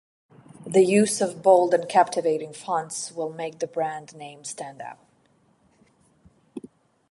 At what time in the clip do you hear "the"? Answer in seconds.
0.65-0.83, 3.59-3.67